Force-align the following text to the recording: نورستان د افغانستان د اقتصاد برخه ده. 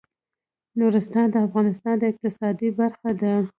نورستان 0.79 1.27
د 1.31 1.35
افغانستان 1.47 1.95
د 1.99 2.03
اقتصاد 2.11 2.55
برخه 2.79 3.09
ده. 3.21 3.33